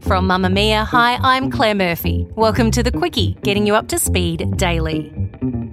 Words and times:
From 0.00 0.26
Mamamia, 0.26 0.86
hi, 0.86 1.18
I'm 1.22 1.50
Claire 1.50 1.74
Murphy. 1.74 2.26
Welcome 2.34 2.70
to 2.72 2.82
the 2.82 2.90
Quicky, 2.90 3.40
getting 3.42 3.66
you 3.66 3.74
up 3.74 3.88
to 3.88 3.98
speed 3.98 4.56
daily. 4.56 5.12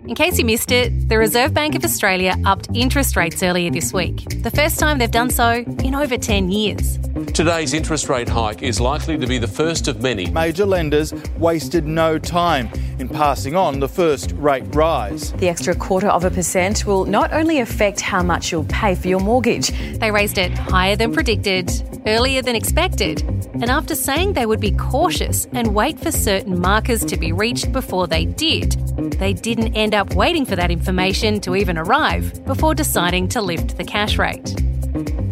In 0.08 0.16
case 0.16 0.38
you 0.38 0.46
missed 0.46 0.72
it, 0.72 1.10
the 1.10 1.18
Reserve 1.18 1.54
Bank 1.54 1.76
of 1.76 1.84
Australia 1.84 2.36
upped 2.46 2.70
interest 2.74 3.16
rates 3.16 3.42
earlier 3.42 3.72
this 3.72 3.94
week, 3.94 4.42
the 4.44 4.52
first 4.52 4.80
time 4.80 4.98
they've 4.98 5.10
done 5.10 5.30
so 5.30 5.64
in 5.84 5.96
over 5.96 6.18
10 6.18 6.50
years. 6.50 6.98
Today's 7.34 7.74
interest 7.74 8.10
rate 8.10 8.30
hike 8.30 8.62
is 8.62 8.80
likely 8.80 9.18
to 9.18 9.28
be 9.28 9.38
the 9.38 9.48
first 9.48 9.88
of 9.88 10.02
many. 10.02 10.30
Major 10.30 10.66
lenders 10.66 11.14
wasted 11.38 11.86
no 11.86 12.20
time 12.20 12.70
in 13.00 13.10
passing 13.10 13.56
on 13.56 13.80
the 13.80 13.88
first 13.88 14.32
rate 14.34 14.64
rise. 14.76 15.32
The 15.34 15.50
extra 15.50 15.76
quarter 15.76 16.08
of 16.08 16.24
a 16.24 16.32
percent 16.32 16.86
will 16.86 17.06
not 17.06 17.32
only 17.34 17.60
affect 17.60 18.02
how 18.02 18.24
much 18.24 18.52
you'll 18.52 18.66
pay 18.66 18.96
for 18.96 19.08
your 19.08 19.20
mortgage, 19.20 19.72
They 20.00 20.12
raised 20.12 20.38
it 20.38 20.58
higher 20.58 20.96
than 20.96 21.14
predicted, 21.14 21.72
earlier 22.06 22.42
than 22.42 22.56
expected, 22.56 23.22
and 23.54 23.66
after 23.66 23.96
saying 23.96 24.34
they 24.34 24.46
would 24.46 24.60
be 24.60 24.72
cautious 24.72 25.48
and 25.54 25.74
wait 25.74 26.00
for 26.00 26.12
certain 26.12 26.60
markers 26.60 27.04
to 27.06 27.18
be 27.18 27.32
reached 27.32 27.72
before 27.72 28.08
they 28.08 28.26
did, 28.26 28.74
they 29.20 29.34
didn't 29.34 29.76
end 29.76 29.96
up 29.96 30.14
waiting 30.14 30.46
for 30.46 30.56
that 30.56 30.72
information 30.72 31.40
to 31.42 31.56
even 31.56 31.78
arrive 31.78 32.46
before 32.46 32.76
deciding 32.76 33.28
to 33.30 33.42
lift 33.42 33.78
the 33.78 33.84
cash 33.84 34.18
rate. 34.18 34.56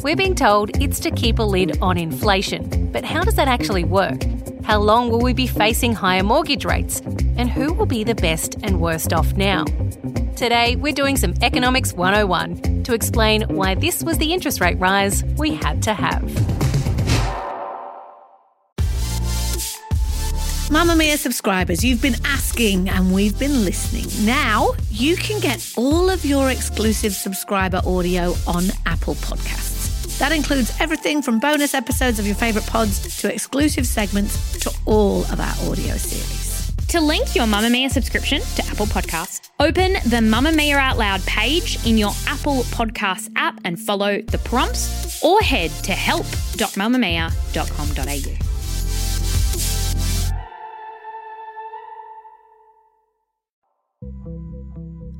We're 0.03 0.15
being 0.15 0.35
told 0.35 0.75
it's 0.81 0.99
to 1.01 1.11
keep 1.11 1.39
a 1.39 1.43
lid 1.43 1.79
on 1.81 1.97
inflation, 1.97 2.91
but 2.91 3.05
how 3.05 3.23
does 3.23 3.35
that 3.35 3.47
actually 3.47 3.83
work? 3.83 4.23
How 4.63 4.79
long 4.79 5.09
will 5.09 5.21
we 5.21 5.33
be 5.33 5.47
facing 5.47 5.93
higher 5.93 6.23
mortgage 6.23 6.65
rates? 6.65 7.01
And 7.37 7.49
who 7.49 7.73
will 7.73 7.85
be 7.85 8.03
the 8.03 8.15
best 8.15 8.55
and 8.63 8.79
worst 8.79 9.13
off 9.13 9.33
now? 9.33 9.65
Today, 10.35 10.75
we're 10.75 10.93
doing 10.93 11.17
some 11.17 11.33
Economics 11.41 11.93
101 11.93 12.83
to 12.83 12.93
explain 12.93 13.43
why 13.43 13.75
this 13.75 14.03
was 14.03 14.17
the 14.17 14.33
interest 14.33 14.61
rate 14.61 14.79
rise 14.79 15.23
we 15.37 15.55
had 15.55 15.81
to 15.83 15.93
have. 15.93 16.21
Mamamia 20.69 21.15
subscribers, 21.17 21.85
you've 21.85 22.01
been 22.01 22.15
asking 22.25 22.89
and 22.89 23.13
we've 23.13 23.37
been 23.37 23.63
listening. 23.63 24.07
Now 24.25 24.71
you 24.89 25.15
can 25.15 25.39
get 25.39 25.73
all 25.77 26.09
of 26.09 26.25
your 26.25 26.49
exclusive 26.49 27.13
subscriber 27.13 27.81
audio 27.85 28.33
on 28.47 28.65
Apple 28.85 29.13
Podcasts. 29.15 30.17
That 30.17 30.31
includes 30.31 30.75
everything 30.79 31.21
from 31.21 31.39
bonus 31.39 31.73
episodes 31.73 32.19
of 32.19 32.25
your 32.25 32.35
favourite 32.35 32.67
pods 32.67 33.21
to 33.21 33.31
exclusive 33.31 33.85
segments 33.85 34.59
to 34.59 34.71
all 34.85 35.21
of 35.25 35.39
our 35.39 35.69
audio 35.69 35.97
series. 35.97 36.44
To 36.89 37.01
link 37.01 37.35
your 37.35 37.45
Mamamia 37.45 37.89
subscription 37.89 38.41
to 38.55 38.65
Apple 38.67 38.85
Podcasts, 38.85 39.49
open 39.59 39.93
the 39.93 40.21
Mamamia 40.21 40.75
Out 40.75 40.97
Loud 40.97 41.25
page 41.25 41.83
in 41.85 41.97
your 41.97 42.11
Apple 42.27 42.63
Podcasts 42.65 43.29
app 43.35 43.59
and 43.65 43.79
follow 43.79 44.21
the 44.21 44.37
prompts, 44.37 45.23
or 45.23 45.39
head 45.41 45.71
to 45.83 45.93
help.mamamia.com.au. 45.93 48.45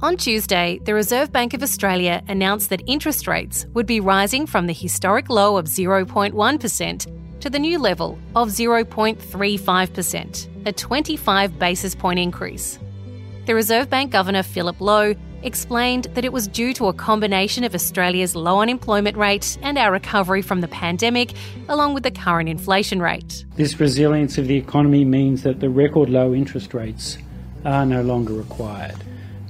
On 0.06 0.16
Tuesday, 0.18 0.80
the 0.86 0.94
Reserve 0.94 1.32
Bank 1.32 1.56
of 1.56 1.64
Australia 1.64 2.22
announced 2.28 2.70
that 2.70 2.84
interest 2.86 3.28
rates 3.28 3.66
would 3.74 3.88
be 3.88 4.00
rising 4.00 4.46
from 4.46 4.68
the 4.68 4.74
historic 4.74 5.32
low 5.32 5.58
of 5.58 5.66
0.1% 5.66 7.25
to 7.46 7.50
the 7.52 7.60
new 7.60 7.78
level 7.78 8.18
of 8.36 8.50
0.35%, 8.50 10.66
a 10.66 10.74
25 10.74 11.60
basis 11.60 11.94
point 11.94 12.18
increase. 12.18 12.80
The 13.46 13.54
Reserve 13.54 13.88
Bank 13.88 14.12
Governor 14.12 14.42
Philip 14.42 14.82
Lowe 14.82 15.14
explained 15.44 16.06
that 16.16 16.26
it 16.26 16.34
was 16.34 16.48
due 16.48 16.74
to 16.74 16.88
a 16.88 16.94
combination 16.94 17.64
of 17.64 17.76
Australia's 17.76 18.36
low 18.36 18.62
unemployment 18.62 19.16
rate 19.16 19.60
and 19.62 19.78
our 19.78 19.92
recovery 19.92 20.42
from 20.42 20.62
the 20.62 20.68
pandemic, 20.68 21.34
along 21.70 21.94
with 21.94 22.02
the 22.02 22.10
current 22.10 22.50
inflation 22.50 23.00
rate. 23.00 23.46
This 23.58 23.80
resilience 23.80 24.40
of 24.40 24.48
the 24.48 24.58
economy 24.58 25.06
means 25.06 25.44
that 25.44 25.60
the 25.60 25.70
record 25.70 26.10
low 26.10 26.34
interest 26.34 26.74
rates 26.74 27.20
are 27.64 27.86
no 27.86 28.02
longer 28.02 28.34
required. 28.34 28.96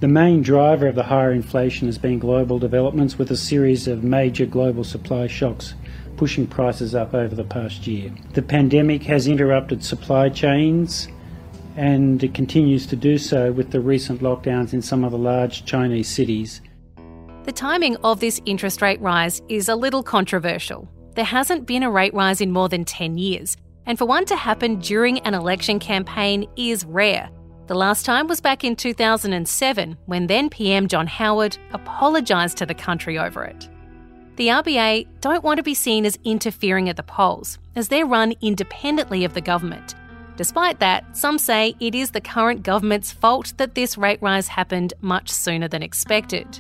The 0.02 0.10
main 0.10 0.42
driver 0.42 0.88
of 0.88 0.96
the 0.96 1.04
higher 1.04 1.32
inflation 1.32 1.88
has 1.88 1.98
been 1.98 2.20
global 2.20 2.60
developments 2.60 3.18
with 3.18 3.32
a 3.32 3.38
series 3.38 3.88
of 3.88 4.04
major 4.04 4.46
global 4.46 4.84
supply 4.84 5.28
shocks 5.28 5.76
pushing 6.18 6.48
prices 6.48 6.96
up 6.96 7.14
over 7.14 7.36
the 7.36 7.44
past 7.44 7.88
year. 7.88 8.12
The 8.34 8.42
pandemic 8.42 9.04
has 9.04 9.28
interrupted 9.28 9.84
supply 9.84 10.30
chains 10.30 11.08
and 11.76 12.24
it 12.24 12.34
continues 12.34 12.86
to 12.88 12.96
do 12.96 13.18
so 13.18 13.52
with 13.52 13.72
the 13.72 13.82
recent 13.82 14.22
lockdowns 14.22 14.74
in 14.74 14.82
some 14.82 15.04
of 15.04 15.12
the 15.12 15.18
large 15.18 15.66
Chinese 15.66 16.08
cities. 16.08 16.62
The 17.44 17.52
timing 17.52 17.98
of 17.98 18.20
this 18.20 18.42
interest 18.46 18.82
rate 18.82 19.02
rise 19.02 19.42
is 19.50 19.70
a 19.70 19.76
little 19.76 20.02
controversial. 20.02 20.90
There 21.16 21.26
hasn't 21.26 21.66
been 21.66 21.84
a 21.84 21.92
rate 21.92 22.14
rise 22.14 22.42
in 22.42 22.52
more 22.52 22.70
than 22.70 22.86
10 22.86 23.18
years, 23.18 23.58
and 23.86 23.98
for 23.98 24.06
one 24.06 24.26
to 24.26 24.36
happen 24.36 24.80
during 24.80 25.20
an 25.20 25.34
election 25.34 25.80
campaign 25.80 26.48
is 26.56 26.86
rare. 26.86 27.30
The 27.68 27.76
last 27.76 28.06
time 28.06 28.28
was 28.28 28.42
back 28.42 28.64
in 28.64 28.76
2007 28.76 29.98
when 30.06 30.28
then 30.28 30.50
PM 30.50 30.88
John 30.88 31.08
Howard 31.08 31.58
apologised 31.72 32.58
to 32.58 32.66
the 32.66 32.74
country 32.74 33.18
over 33.18 33.44
it. 33.44 33.70
The 34.36 34.50
RBA 34.50 35.08
don't 35.22 35.46
want 35.46 35.60
to 35.60 35.64
be 35.64 35.74
seen 35.74 36.06
as 36.06 36.20
interfering 36.26 36.90
at 36.90 36.98
the 36.98 37.04
polls, 37.04 37.58
as 37.74 37.88
they're 37.88 38.06
run 38.06 38.34
independently 38.42 39.24
of 39.24 39.34
the 39.34 39.40
government. 39.40 39.96
Despite 40.36 40.80
that, 40.80 41.16
some 41.16 41.38
say 41.38 41.74
it 41.80 41.96
is 41.96 42.12
the 42.12 42.20
current 42.20 42.62
government's 42.62 43.14
fault 43.14 43.54
that 43.56 43.76
this 43.76 43.98
rate 43.98 44.22
rise 44.22 44.50
happened 44.50 44.94
much 45.00 45.30
sooner 45.30 45.70
than 45.70 45.82
expected. 45.82 46.60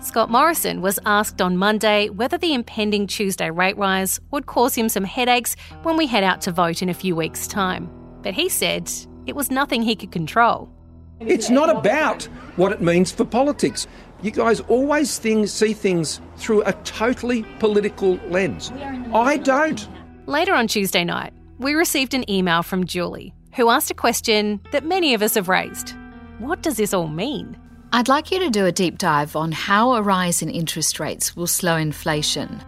Scott 0.00 0.30
Morrison 0.30 0.80
was 0.80 1.00
asked 1.04 1.42
on 1.42 1.56
Monday 1.56 2.10
whether 2.10 2.38
the 2.38 2.54
impending 2.54 3.08
Tuesday 3.08 3.50
rate 3.50 3.76
rise 3.76 4.20
would 4.30 4.46
cause 4.46 4.76
him 4.76 4.88
some 4.88 5.02
headaches 5.02 5.56
when 5.82 5.96
we 5.96 6.06
head 6.06 6.22
out 6.22 6.40
to 6.42 6.52
vote 6.52 6.80
in 6.80 6.88
a 6.88 6.94
few 6.94 7.16
weeks' 7.16 7.48
time. 7.48 7.90
But 8.22 8.34
he 8.34 8.48
said 8.48 8.88
it 9.26 9.34
was 9.34 9.50
nothing 9.50 9.82
he 9.82 9.96
could 9.96 10.12
control. 10.12 10.70
It's 11.18 11.50
not 11.50 11.68
about 11.68 12.22
what 12.54 12.70
it 12.70 12.80
means 12.80 13.10
for 13.10 13.24
politics. 13.24 13.88
You 14.20 14.32
guys 14.32 14.60
always 14.60 15.18
things, 15.18 15.52
see 15.52 15.72
things 15.72 16.20
through 16.36 16.62
a 16.64 16.72
totally 16.84 17.44
political 17.60 18.14
lens. 18.28 18.72
I 19.14 19.36
don't. 19.36 19.88
Later 20.26 20.54
on 20.54 20.66
Tuesday 20.66 21.04
night, 21.04 21.32
we 21.58 21.74
received 21.74 22.14
an 22.14 22.28
email 22.28 22.64
from 22.64 22.84
Julie, 22.84 23.32
who 23.54 23.70
asked 23.70 23.92
a 23.92 23.94
question 23.94 24.60
that 24.72 24.84
many 24.84 25.14
of 25.14 25.22
us 25.22 25.34
have 25.34 25.48
raised 25.48 25.94
What 26.38 26.62
does 26.62 26.76
this 26.76 26.92
all 26.92 27.06
mean? 27.06 27.56
I'd 27.92 28.08
like 28.08 28.32
you 28.32 28.40
to 28.40 28.50
do 28.50 28.66
a 28.66 28.72
deep 28.72 28.98
dive 28.98 29.36
on 29.36 29.52
how 29.52 29.94
a 29.94 30.02
rise 30.02 30.42
in 30.42 30.50
interest 30.50 30.98
rates 30.98 31.36
will 31.36 31.46
slow 31.46 31.76
inflation. 31.76 32.60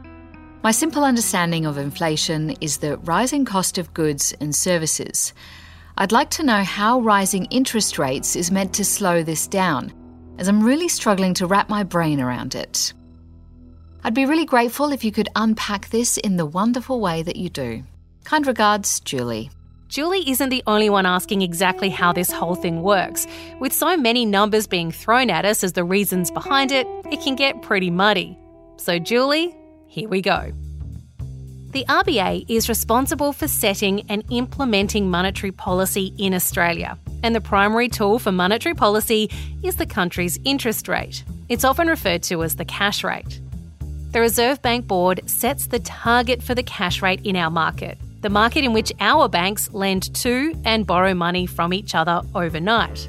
My 0.63 0.71
simple 0.71 1.05
understanding 1.05 1.67
of 1.67 1.79
inflation 1.79 2.51
is 2.61 2.79
the 2.79 2.97
rising 2.99 3.45
cost 3.45 3.77
of 3.77 3.93
goods 3.93 4.33
and 4.41 4.55
services. 4.55 5.35
I'd 5.99 6.13
like 6.13 6.31
to 6.31 6.43
know 6.43 6.63
how 6.63 7.01
rising 7.01 7.47
interest 7.47 7.99
rates 7.99 8.37
is 8.37 8.51
meant 8.51 8.73
to 8.75 8.85
slow 8.85 9.23
this 9.23 9.47
down, 9.47 9.93
as 10.41 10.49
I'm 10.49 10.65
really 10.65 10.89
struggling 10.89 11.35
to 11.35 11.47
wrap 11.47 11.69
my 11.69 11.85
brain 11.85 12.19
around 12.19 12.57
it. 12.57 12.95
I'd 14.03 14.15
be 14.15 14.25
really 14.25 14.47
grateful 14.47 14.91
if 14.91 15.05
you 15.05 15.13
could 15.13 15.29
unpack 15.37 15.91
this 15.91 16.17
in 16.17 16.39
the 16.39 16.47
wonderful 16.47 17.01
way 17.01 17.23
that 17.23 17.37
you 17.37 17.51
do. 17.51 17.85
Kind 18.25 18.47
regards, 18.47 19.01
Julie. 19.01 19.51
Julie 19.89 20.29
isn't 20.31 20.49
the 20.49 20.63
only 20.67 20.89
one 20.89 21.05
asking 21.05 21.43
exactly 21.43 21.91
how 21.91 22.13
this 22.13 22.33
whole 22.33 22.55
thing 22.55 22.81
works. 22.81 23.27
With 23.59 23.73
so 23.73 23.97
many 23.97 24.25
numbers 24.25 24.67
being 24.67 24.91
thrown 24.91 25.29
at 25.29 25.45
us 25.45 25.63
as 25.63 25.75
the 25.75 25.85
reasons 25.85 26.31
behind 26.31 26.73
it, 26.73 26.87
it 27.11 27.21
can 27.21 27.37
get 27.37 27.61
pretty 27.61 27.91
muddy. 27.91 28.39
So, 28.77 28.99
Julie, 28.99 29.55
here 29.89 30.09
we 30.09 30.23
go. 30.23 30.53
The 31.73 31.85
RBA 31.89 32.47
is 32.49 32.69
responsible 32.69 33.33
for 33.33 33.47
setting 33.47 34.05
and 34.09 34.25
implementing 34.29 35.09
monetary 35.09 35.53
policy 35.53 36.13
in 36.19 36.35
Australia. 36.35 36.99
and 37.23 37.35
the 37.35 37.41
primary 37.41 37.87
tool 37.87 38.19
for 38.19 38.33
monetary 38.33 38.75
policy 38.75 39.31
is 39.63 39.77
the 39.77 39.85
country's 39.85 40.39
interest 40.45 40.89
rate. 40.89 41.23
It's 41.51 41.65
often 41.65 41.87
referred 41.87 42.23
to 42.25 42.43
as 42.43 42.57
the 42.57 42.65
cash 42.65 43.05
rate. 43.05 43.43
The 44.13 44.21
Reserve 44.21 44.63
Bank 44.63 44.87
Board 44.87 45.21
sets 45.27 45.67
the 45.67 45.81
target 45.81 46.43
for 46.43 46.55
the 46.55 46.63
cash 46.63 47.03
rate 47.03 47.21
in 47.23 47.37
our 47.37 47.51
market, 47.51 47.99
the 48.23 48.31
market 48.31 48.65
in 48.65 48.73
which 48.73 48.91
our 49.01 49.29
banks 49.29 49.71
lend 49.73 50.15
to 50.15 50.55
and 50.65 50.87
borrow 50.87 51.13
money 51.13 51.45
from 51.45 51.75
each 51.75 51.95
other 51.95 52.23
overnight. 52.35 53.07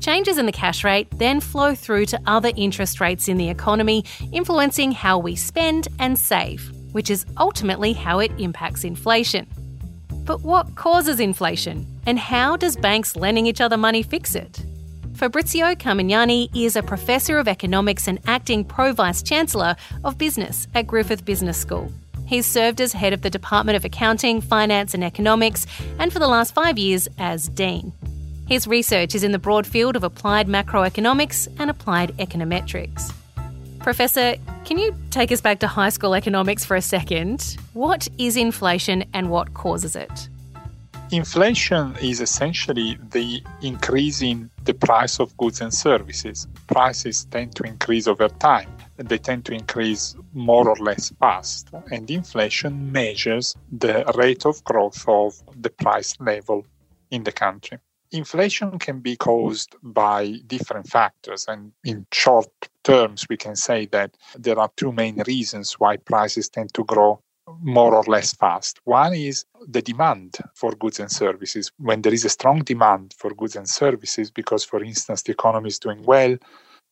Changes 0.00 0.36
in 0.36 0.46
the 0.46 0.52
cash 0.52 0.82
rate 0.82 1.06
then 1.16 1.38
flow 1.38 1.74
through 1.74 2.06
to 2.06 2.20
other 2.26 2.50
interest 2.56 3.00
rates 3.00 3.28
in 3.28 3.36
the 3.36 3.48
economy, 3.48 4.04
influencing 4.32 4.90
how 4.90 5.18
we 5.18 5.36
spend 5.36 5.86
and 6.00 6.18
save, 6.18 6.72
which 6.92 7.10
is 7.10 7.26
ultimately 7.36 7.92
how 7.92 8.18
it 8.18 8.32
impacts 8.38 8.84
inflation. 8.84 9.46
But 10.24 10.42
what 10.42 10.74
causes 10.76 11.20
inflation? 11.20 11.86
And 12.06 12.18
how 12.18 12.56
does 12.56 12.76
banks 12.76 13.16
lending 13.16 13.46
each 13.46 13.60
other 13.60 13.76
money 13.76 14.02
fix 14.02 14.34
it? 14.34 14.64
Fabrizio 15.14 15.74
Carmignani 15.74 16.48
is 16.56 16.76
a 16.76 16.82
professor 16.82 17.38
of 17.38 17.48
economics 17.48 18.08
and 18.08 18.18
acting 18.26 18.64
pro 18.64 18.92
vice 18.92 19.22
chancellor 19.22 19.76
of 20.02 20.16
business 20.16 20.66
at 20.74 20.86
Griffith 20.86 21.24
Business 21.24 21.58
School. 21.58 21.92
He's 22.26 22.46
served 22.46 22.80
as 22.80 22.92
head 22.92 23.12
of 23.12 23.22
the 23.22 23.28
Department 23.28 23.76
of 23.76 23.84
Accounting, 23.84 24.40
Finance 24.40 24.94
and 24.94 25.02
Economics, 25.02 25.66
and 25.98 26.12
for 26.12 26.20
the 26.20 26.28
last 26.28 26.54
five 26.54 26.78
years 26.78 27.08
as 27.18 27.48
dean. 27.48 27.92
His 28.46 28.66
research 28.66 29.14
is 29.14 29.24
in 29.24 29.32
the 29.32 29.38
broad 29.38 29.66
field 29.66 29.94
of 29.94 30.04
applied 30.04 30.46
macroeconomics 30.48 31.48
and 31.58 31.68
applied 31.68 32.16
econometrics. 32.18 33.12
Professor, 33.80 34.36
can 34.66 34.76
you 34.76 34.94
take 35.10 35.32
us 35.32 35.40
back 35.40 35.60
to 35.60 35.66
high 35.66 35.88
school 35.88 36.14
economics 36.14 36.66
for 36.66 36.76
a 36.76 36.82
second? 36.82 37.56
What 37.72 38.08
is 38.18 38.36
inflation 38.36 39.04
and 39.14 39.30
what 39.30 39.54
causes 39.54 39.96
it? 39.96 40.28
Inflation 41.10 41.96
is 42.02 42.20
essentially 42.20 42.98
the 43.10 43.42
increase 43.62 44.20
in 44.20 44.50
the 44.64 44.74
price 44.74 45.18
of 45.18 45.34
goods 45.38 45.62
and 45.62 45.72
services. 45.72 46.46
Prices 46.66 47.24
tend 47.24 47.56
to 47.56 47.62
increase 47.62 48.06
over 48.06 48.28
time. 48.28 48.68
They 48.98 49.16
tend 49.16 49.46
to 49.46 49.52
increase 49.52 50.14
more 50.34 50.68
or 50.68 50.76
less 50.76 51.10
fast. 51.18 51.70
And 51.90 52.08
inflation 52.10 52.92
measures 52.92 53.56
the 53.72 54.04
rate 54.14 54.44
of 54.44 54.62
growth 54.62 55.08
of 55.08 55.34
the 55.58 55.70
price 55.70 56.16
level 56.20 56.66
in 57.10 57.24
the 57.24 57.32
country. 57.32 57.78
Inflation 58.12 58.78
can 58.78 59.00
be 59.00 59.16
caused 59.16 59.76
by 59.82 60.40
different 60.46 60.88
factors. 60.88 61.46
And 61.48 61.72
in 61.84 62.06
short 62.12 62.48
terms, 62.82 63.26
we 63.28 63.36
can 63.36 63.54
say 63.54 63.86
that 63.86 64.16
there 64.36 64.58
are 64.58 64.70
two 64.76 64.92
main 64.92 65.22
reasons 65.26 65.74
why 65.74 65.96
prices 65.96 66.48
tend 66.48 66.74
to 66.74 66.84
grow 66.84 67.22
more 67.62 67.94
or 67.94 68.04
less 68.04 68.32
fast. 68.34 68.80
One 68.84 69.14
is 69.14 69.44
the 69.66 69.82
demand 69.82 70.38
for 70.54 70.72
goods 70.72 71.00
and 71.00 71.10
services. 71.10 71.70
When 71.78 72.02
there 72.02 72.14
is 72.14 72.24
a 72.24 72.28
strong 72.28 72.60
demand 72.60 73.14
for 73.16 73.30
goods 73.34 73.56
and 73.56 73.68
services, 73.68 74.30
because, 74.30 74.64
for 74.64 74.82
instance, 74.82 75.22
the 75.22 75.32
economy 75.32 75.68
is 75.68 75.78
doing 75.78 76.02
well, 76.02 76.36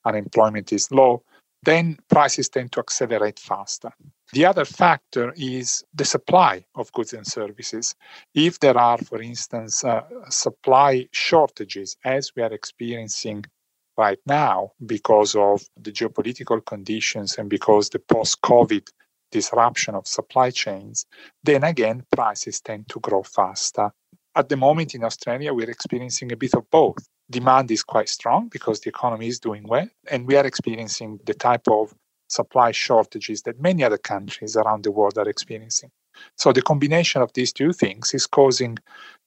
unemployment 0.05 0.73
is 0.73 0.91
low, 0.91 1.23
then 1.65 1.99
prices 2.09 2.49
tend 2.49 2.73
to 2.73 2.81
accelerate 2.81 3.39
faster. 3.39 3.93
The 4.33 4.45
other 4.45 4.67
factor 4.67 5.33
is 5.37 5.83
the 5.95 6.05
supply 6.05 6.65
of 6.75 6.93
goods 6.93 7.15
and 7.15 7.27
services. 7.27 7.95
If 8.35 8.61
there 8.61 8.77
are, 8.77 8.99
for 8.99 9.23
instance, 9.23 9.85
uh, 9.85 10.03
supply 10.29 11.09
shortages, 11.13 11.97
as 12.05 12.33
we 12.37 12.43
are 12.43 12.53
experiencing 12.53 13.47
right 13.97 14.19
now 14.27 14.73
because 14.85 15.35
of 15.35 15.63
the 15.81 15.91
geopolitical 15.91 16.65
conditions 16.65 17.37
and 17.39 17.49
because 17.49 17.89
the 17.89 17.99
post 17.99 18.41
COVID 18.43 18.87
disruption 19.33 19.95
of 19.95 20.07
supply 20.07 20.51
chains, 20.51 21.07
then 21.43 21.65
again, 21.65 22.05
prices 22.11 22.61
tend 22.61 22.89
to 22.91 23.01
grow 23.01 23.23
faster. 23.23 23.91
At 24.35 24.49
the 24.49 24.57
moment 24.57 24.95
in 24.95 25.05
Australia, 25.05 25.53
we're 25.55 25.71
experiencing 25.71 26.33
a 26.33 26.37
bit 26.37 26.55
of 26.55 26.71
both. 26.71 27.09
Demand 27.31 27.71
is 27.71 27.83
quite 27.83 28.09
strong 28.09 28.49
because 28.49 28.81
the 28.81 28.89
economy 28.89 29.29
is 29.29 29.41
doing 29.41 29.65
well, 29.67 29.89
and 30.11 30.27
we 30.27 30.37
are 30.37 30.47
experiencing 30.47 31.19
the 31.27 31.35
type 31.35 31.67
of 31.69 31.95
supply 32.29 32.71
shortages 32.71 33.43
that 33.43 33.61
many 33.61 33.83
other 33.83 33.99
countries 33.99 34.57
around 34.57 34.85
the 34.85 34.91
world 34.91 35.19
are 35.19 35.29
experiencing. 35.29 35.91
So 36.37 36.53
the 36.53 36.63
combination 36.63 37.23
of 37.23 37.33
these 37.33 37.53
two 37.53 37.73
things 37.73 38.15
is 38.15 38.27
causing 38.27 38.79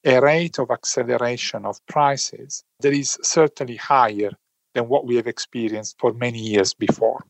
a 0.03 0.19
rate 0.19 0.59
of 0.59 0.71
acceleration 0.71 1.65
of 1.65 1.85
prices 1.87 2.63
that 2.79 2.93
is 2.93 3.17
certainly 3.21 3.75
higher 3.75 4.31
than 4.73 4.87
what 4.87 5.05
we 5.05 5.15
have 5.15 5.27
experienced 5.27 5.97
for 5.99 6.13
many 6.13 6.39
years 6.39 6.73
before. 6.73 7.23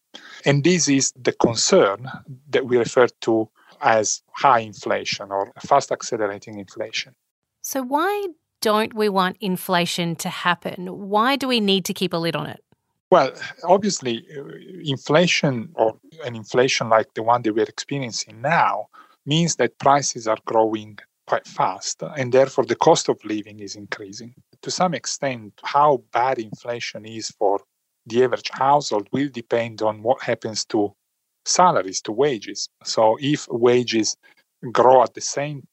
And 0.45 0.63
this 0.63 0.87
is 0.87 1.11
the 1.21 1.33
concern 1.33 2.07
that 2.49 2.65
we 2.65 2.77
refer 2.77 3.07
to 3.21 3.49
as 3.81 4.21
high 4.31 4.59
inflation 4.59 5.31
or 5.31 5.51
fast 5.59 5.91
accelerating 5.91 6.59
inflation. 6.59 7.15
So, 7.61 7.81
why 7.81 8.27
don't 8.61 8.93
we 8.93 9.09
want 9.09 9.37
inflation 9.39 10.15
to 10.17 10.29
happen? 10.29 11.09
Why 11.09 11.35
do 11.35 11.47
we 11.47 11.59
need 11.59 11.85
to 11.85 11.93
keep 11.93 12.13
a 12.13 12.17
lid 12.17 12.35
on 12.35 12.47
it? 12.47 12.63
Well, 13.11 13.33
obviously, 13.63 14.25
uh, 14.35 14.43
inflation 14.83 15.71
or 15.75 15.99
an 16.25 16.35
inflation 16.35 16.89
like 16.89 17.13
the 17.13 17.21
one 17.23 17.41
that 17.43 17.53
we're 17.53 17.63
experiencing 17.65 18.41
now 18.41 18.87
means 19.25 19.57
that 19.57 19.77
prices 19.77 20.27
are 20.27 20.37
growing 20.45 20.97
quite 21.27 21.45
fast, 21.45 22.01
and 22.01 22.33
therefore 22.33 22.65
the 22.65 22.75
cost 22.75 23.09
of 23.09 23.23
living 23.23 23.59
is 23.59 23.75
increasing. 23.75 24.33
To 24.63 24.71
some 24.71 24.93
extent, 24.95 25.53
how 25.63 26.03
bad 26.11 26.39
inflation 26.39 27.05
is 27.05 27.29
for 27.29 27.59
the 28.07 28.23
average 28.23 28.49
household 28.51 29.07
will 29.11 29.29
depend 29.29 29.81
on 29.83 30.01
what 30.01 30.23
happens 30.23 30.65
to 30.65 30.93
salaries, 31.45 32.01
to 32.03 32.11
wages. 32.13 32.69
So, 32.83 33.17
if 33.19 33.47
wages 33.49 34.15
grow 34.71 35.03
at 35.03 35.13
the 35.13 35.21
same 35.21 35.67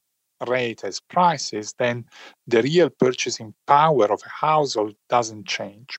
rate 0.46 0.84
as 0.84 1.00
prices, 1.00 1.74
then 1.78 2.04
the 2.48 2.62
real 2.62 2.90
purchasing 2.90 3.54
power 3.66 4.06
of 4.12 4.22
a 4.26 4.28
household 4.28 4.94
doesn't 5.08 5.46
change. 5.46 5.96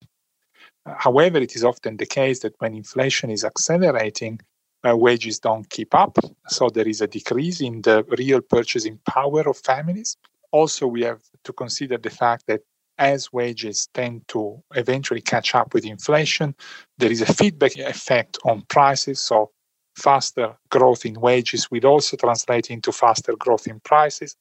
However, 0.85 1.37
it 1.37 1.55
is 1.55 1.63
often 1.63 1.97
the 1.97 2.05
case 2.05 2.39
that 2.39 2.55
when 2.59 2.73
inflation 2.73 3.29
is 3.29 3.43
accelerating, 3.43 4.39
uh, 4.87 4.95
wages 4.95 5.39
don't 5.39 5.69
keep 5.69 5.93
up. 5.93 6.17
So 6.47 6.69
there 6.69 6.87
is 6.87 7.01
a 7.01 7.07
decrease 7.07 7.61
in 7.61 7.81
the 7.81 8.03
real 8.17 8.41
purchasing 8.41 8.99
power 9.05 9.41
of 9.41 9.57
families. 9.57 10.17
Also, 10.51 10.87
we 10.87 11.03
have 11.03 11.21
to 11.43 11.53
consider 11.53 11.97
the 11.97 12.09
fact 12.09 12.45
that 12.47 12.61
as 12.97 13.31
wages 13.31 13.87
tend 13.93 14.27
to 14.27 14.61
eventually 14.75 15.21
catch 15.21 15.55
up 15.55 15.73
with 15.73 15.85
inflation, 15.85 16.55
there 16.97 17.11
is 17.11 17.21
a 17.21 17.33
feedback 17.33 17.77
effect 17.77 18.37
on 18.45 18.61
prices. 18.63 19.21
So 19.21 19.51
faster 19.95 20.57
growth 20.69 21.05
in 21.05 21.19
wages 21.19 21.71
will 21.71 21.85
also 21.85 22.17
translate 22.17 22.69
into 22.69 22.91
faster 22.91 23.35
growth 23.37 23.67
in 23.67 23.79
prices. 23.79 24.35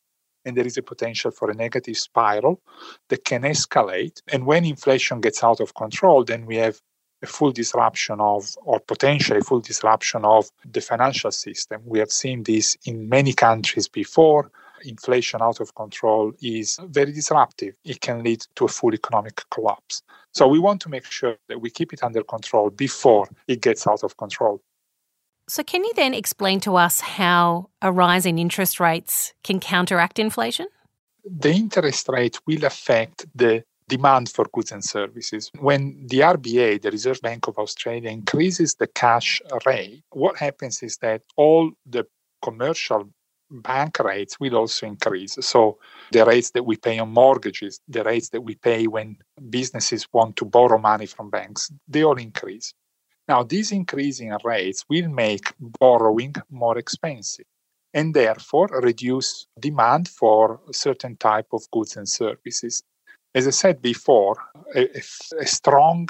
And 0.49 0.57
there 0.57 0.67
is 0.67 0.79
a 0.79 0.83
potential 0.83 1.31
for 1.31 1.51
a 1.51 1.55
negative 1.55 1.99
spiral 1.99 2.61
that 3.11 3.25
can 3.27 3.43
escalate. 3.43 4.23
And 4.33 4.47
when 4.47 4.65
inflation 4.65 5.21
gets 5.21 5.45
out 5.45 5.61
of 5.61 5.75
control, 5.75 6.25
then 6.25 6.47
we 6.47 6.57
have 6.57 6.81
a 7.23 7.27
full 7.27 7.53
disruption 7.53 8.21
of, 8.21 8.57
or 8.63 8.81
potentially 8.81 9.43
full 9.43 9.61
disruption 9.61 10.25
of 10.25 10.51
the 10.65 10.81
financial 10.81 11.31
system. 11.31 11.83
We 11.85 11.99
have 11.99 12.11
seen 12.11 12.45
this 12.45 12.77
in 12.87 13.09
many 13.09 13.35
countries 13.35 13.89
before. 13.89 14.51
Inflation 14.85 15.43
out 15.43 15.61
of 15.61 15.75
control 15.75 16.33
is 16.41 16.79
very 16.85 17.13
disruptive. 17.13 17.75
It 17.85 18.01
can 18.01 18.23
lead 18.23 18.47
to 18.55 18.65
a 18.65 18.69
full 18.69 18.95
economic 18.95 19.43
collapse. 19.51 20.03
So 20.33 20.47
we 20.47 20.61
want 20.61 20.81
to 20.83 20.89
make 20.89 21.05
sure 21.05 21.37
that 21.49 21.61
we 21.61 21.69
keep 21.69 21.93
it 21.93 22.03
under 22.03 22.23
control 22.23 22.71
before 22.71 23.29
it 23.49 23.61
gets 23.61 23.87
out 23.87 24.05
of 24.05 24.17
control. 24.17 24.63
So, 25.49 25.63
can 25.63 25.83
you 25.83 25.93
then 25.97 26.13
explain 26.13 26.61
to 26.61 26.77
us 26.77 27.01
how 27.01 27.71
a 27.81 27.91
rise 27.91 28.27
in 28.27 28.39
interest 28.39 28.79
rates 28.79 29.33
can 29.43 29.61
counteract 29.61 30.19
inflation? 30.19 30.67
The 31.25 31.51
interest 31.51 32.09
rate 32.09 32.39
will 32.47 32.65
affect 32.65 33.27
the 33.35 33.65
demand 33.89 34.29
for 34.29 34.45
goods 34.53 34.73
and 34.73 34.85
services. 34.85 35.51
When 35.59 36.07
the 36.07 36.21
RBA, 36.21 36.83
the 36.83 36.91
Reserve 36.91 37.21
Bank 37.23 37.49
of 37.49 37.59
Australia, 37.59 38.11
increases 38.11 38.75
the 38.75 38.87
cash 38.89 39.41
rate, 39.65 40.03
what 40.11 40.37
happens 40.37 40.83
is 40.83 40.99
that 40.99 41.23
all 41.37 41.71
the 41.87 42.07
commercial 42.43 43.09
bank 43.51 43.99
rates 44.01 44.39
will 44.39 44.57
also 44.57 44.87
increase. 44.87 45.39
So 45.41 45.79
the 46.13 46.27
rates 46.27 46.51
that 46.51 46.65
we 46.65 46.77
pay 46.77 46.99
on 46.99 47.11
mortgages, 47.11 47.81
the 47.89 48.05
rates 48.05 48.29
that 48.31 48.43
we 48.43 48.57
pay 48.57 48.87
when 48.87 49.17
businesses 49.49 50.07
want 50.13 50.37
to 50.37 50.45
borrow 50.45 50.79
money 50.79 51.07
from 51.07 51.31
banks, 51.31 51.73
they 51.89 52.05
all 52.05 52.19
increase. 52.19 52.75
Now, 53.29 53.43
these 53.43 53.73
increasing 53.73 54.35
rates 54.43 54.85
will 54.89 55.09
make 55.09 55.53
borrowing 55.79 56.35
more 56.51 56.79
expensive 56.79 57.45
and 57.93 58.15
therefore 58.15 58.69
reduce 58.83 59.47
demand 59.61 60.09
for 60.09 60.61
certain 60.73 61.17
type 61.17 61.49
of 61.53 61.71
goods 61.71 61.97
and 61.97 62.09
services. 62.09 62.83
As 63.35 63.47
I 63.47 63.51
said 63.51 63.83
before, 63.83 64.37
a, 64.75 64.89
a 65.39 65.47
strong 65.47 66.09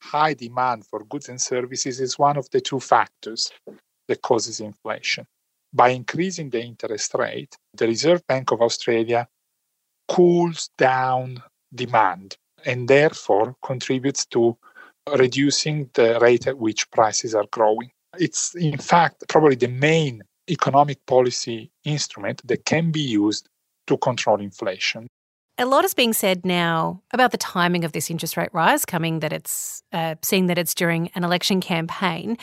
high 0.00 0.34
demand 0.34 0.86
for 0.86 1.04
goods 1.04 1.28
and 1.28 1.40
services 1.40 2.00
is 2.00 2.18
one 2.18 2.36
of 2.36 2.48
the 2.50 2.60
two 2.60 2.80
factors 2.80 3.50
that 4.08 4.22
causes 4.22 4.60
inflation. 4.60 5.26
By 5.72 5.90
increasing 5.90 6.50
the 6.50 6.62
interest 6.62 7.14
rate, 7.14 7.56
the 7.74 7.86
Reserve 7.86 8.26
Bank 8.26 8.50
of 8.50 8.62
Australia 8.62 9.28
cools 10.08 10.70
down 10.78 11.42
demand 11.74 12.36
and 12.64 12.88
therefore 12.88 13.56
contributes 13.62 14.26
to 14.26 14.56
reducing 15.18 15.90
the 15.94 16.18
rate 16.20 16.46
at 16.46 16.58
which 16.58 16.90
prices 16.90 17.34
are 17.34 17.46
growing. 17.50 17.90
It's, 18.18 18.54
in 18.54 18.78
fact, 18.78 19.24
probably 19.28 19.56
the 19.56 19.68
main 19.68 20.22
economic 20.48 21.04
policy 21.06 21.70
instrument 21.84 22.46
that 22.46 22.64
can 22.64 22.90
be 22.90 23.00
used 23.00 23.48
to 23.86 23.96
control 23.98 24.40
inflation. 24.40 25.06
a 25.58 25.66
lot 25.66 25.84
is 25.84 25.94
being 25.94 26.12
said 26.12 26.46
now 26.46 27.02
about 27.12 27.32
the 27.32 27.38
timing 27.38 27.84
of 27.84 27.92
this 27.92 28.10
interest 28.10 28.36
rate 28.36 28.48
rise, 28.52 28.84
coming 28.84 29.20
that 29.20 29.32
it's 29.32 29.82
uh, 29.92 30.14
seeing 30.22 30.46
that 30.46 30.58
it's 30.58 30.74
during 30.74 31.08
an 31.14 31.22
election 31.22 31.60
campaign. 31.60 32.38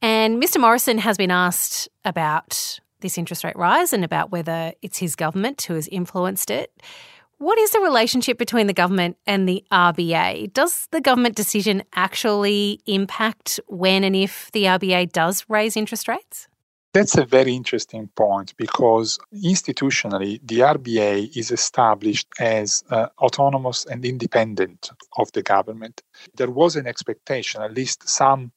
And 0.00 0.42
Mr. 0.42 0.60
Morrison 0.60 0.98
has 0.98 1.16
been 1.16 1.30
asked 1.30 1.88
about 2.04 2.80
this 3.00 3.16
interest 3.16 3.44
rate 3.44 3.56
rise 3.56 3.92
and 3.92 4.04
about 4.04 4.32
whether 4.32 4.72
it's 4.82 4.98
his 4.98 5.14
government 5.14 5.62
who 5.62 5.74
has 5.74 5.86
influenced 5.88 6.50
it. 6.50 6.72
What 7.42 7.58
is 7.58 7.72
the 7.72 7.80
relationship 7.80 8.38
between 8.38 8.68
the 8.68 8.72
government 8.72 9.16
and 9.26 9.48
the 9.48 9.64
RBA? 9.72 10.52
Does 10.52 10.86
the 10.92 11.00
government 11.00 11.34
decision 11.34 11.82
actually 11.92 12.78
impact 12.86 13.58
when 13.66 14.04
and 14.04 14.14
if 14.14 14.48
the 14.52 14.62
RBA 14.66 15.10
does 15.10 15.44
raise 15.48 15.76
interest 15.76 16.06
rates? 16.06 16.46
That's 16.92 17.16
a 17.16 17.24
very 17.24 17.52
interesting 17.52 18.08
point 18.14 18.56
because 18.56 19.18
institutionally, 19.34 20.38
the 20.44 20.60
RBA 20.60 21.36
is 21.36 21.50
established 21.50 22.28
as 22.38 22.84
uh, 22.90 23.08
autonomous 23.18 23.86
and 23.86 24.04
independent 24.04 24.90
of 25.18 25.32
the 25.32 25.42
government. 25.42 26.00
There 26.36 26.50
was 26.50 26.76
an 26.76 26.86
expectation, 26.86 27.60
at 27.60 27.74
least 27.74 28.08
some 28.08 28.52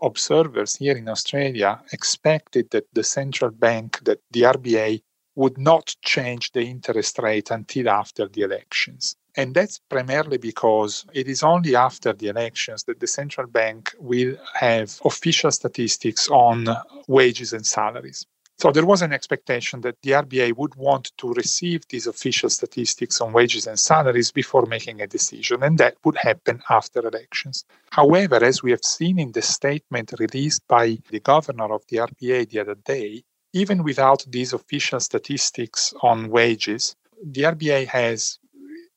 observers 0.00 0.76
here 0.76 0.96
in 0.96 1.08
Australia 1.08 1.80
expected 1.92 2.70
that 2.70 2.84
the 2.92 3.02
central 3.02 3.50
bank, 3.50 3.98
that 4.04 4.20
the 4.30 4.42
RBA, 4.42 5.02
would 5.34 5.58
not 5.58 5.94
change 6.02 6.52
the 6.52 6.62
interest 6.62 7.18
rate 7.18 7.50
until 7.50 7.88
after 7.88 8.28
the 8.28 8.42
elections. 8.42 9.16
And 9.36 9.54
that's 9.54 9.80
primarily 9.88 10.36
because 10.36 11.06
it 11.14 11.26
is 11.26 11.42
only 11.42 11.74
after 11.74 12.12
the 12.12 12.28
elections 12.28 12.84
that 12.84 13.00
the 13.00 13.06
central 13.06 13.46
bank 13.46 13.94
will 13.98 14.36
have 14.54 15.00
official 15.04 15.50
statistics 15.50 16.28
on 16.28 16.66
wages 17.08 17.54
and 17.54 17.66
salaries. 17.66 18.26
So 18.58 18.70
there 18.70 18.86
was 18.86 19.02
an 19.02 19.12
expectation 19.12 19.80
that 19.80 19.96
the 20.02 20.12
RBA 20.12 20.54
would 20.56 20.76
want 20.76 21.10
to 21.16 21.32
receive 21.32 21.88
these 21.88 22.06
official 22.06 22.48
statistics 22.48 23.20
on 23.20 23.32
wages 23.32 23.66
and 23.66 23.80
salaries 23.80 24.30
before 24.30 24.66
making 24.66 25.00
a 25.00 25.06
decision, 25.06 25.64
and 25.64 25.78
that 25.78 25.96
would 26.04 26.16
happen 26.16 26.62
after 26.70 27.00
elections. 27.00 27.64
However, 27.90 28.44
as 28.44 28.62
we 28.62 28.70
have 28.70 28.84
seen 28.84 29.18
in 29.18 29.32
the 29.32 29.42
statement 29.42 30.12
released 30.18 30.62
by 30.68 30.98
the 31.10 31.18
governor 31.18 31.72
of 31.72 31.82
the 31.88 31.96
RBA 31.96 32.50
the 32.50 32.60
other 32.60 32.76
day, 32.76 33.24
even 33.52 33.82
without 33.82 34.24
these 34.28 34.52
official 34.52 35.00
statistics 35.00 35.92
on 36.02 36.30
wages, 36.30 36.96
the 37.22 37.42
RBA 37.42 37.86
has 37.86 38.38